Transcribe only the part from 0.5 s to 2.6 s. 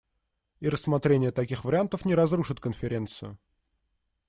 И рассмотрение таких вариантов не разрушит